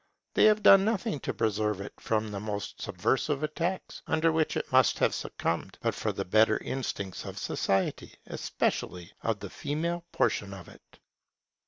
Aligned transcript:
They 0.33 0.45
have 0.45 0.63
done 0.63 0.83
nothing 0.83 1.19
to 1.19 1.31
preserve 1.35 1.79
it 1.79 1.93
from 1.99 2.31
the 2.31 2.39
most 2.39 2.81
subversive 2.81 3.43
attacks, 3.43 4.01
under 4.07 4.31
which 4.31 4.57
it 4.57 4.71
must 4.71 4.97
have 4.97 5.13
succumbed, 5.13 5.77
but 5.79 5.93
for 5.93 6.11
the 6.11 6.25
better 6.25 6.57
instincts 6.57 7.23
of 7.23 7.37
society, 7.37 8.15
especially 8.25 9.11
of 9.21 9.39
the 9.41 9.51
female 9.51 10.03
portion 10.11 10.55
of 10.55 10.67
it. 10.69 10.97